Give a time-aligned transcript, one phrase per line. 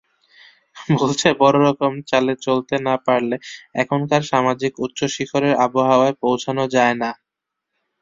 [0.95, 3.35] বলছে, বড়োরকম চালে চলতে না পারলে
[3.81, 7.09] এখানকার সামাজিক উচ্চশিখরের আবহাওয়ায় পৌঁছনো যায় না।